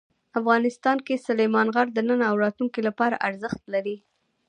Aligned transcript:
افغانستان 0.39 0.97
کې 1.05 1.23
سلیمان 1.27 1.67
غر 1.75 1.87
د 1.93 1.99
نن 2.09 2.19
او 2.29 2.35
راتلونکي 2.43 2.81
لپاره 2.87 3.21
ارزښت 3.27 3.61
لري. 3.73 3.97